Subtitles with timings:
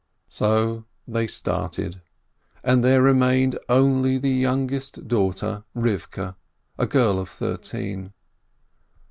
[0.29, 2.01] So they started,
[2.63, 6.35] and there remained only the young est daughter, Rivkeh,
[6.79, 8.11] a girl of thirteen.